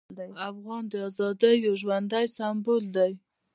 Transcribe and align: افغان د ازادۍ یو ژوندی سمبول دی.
افغان 0.49 0.83
د 0.91 0.93
ازادۍ 1.07 1.55
یو 1.65 1.73
ژوندی 1.81 2.25
سمبول 2.37 2.83
دی. 2.95 3.11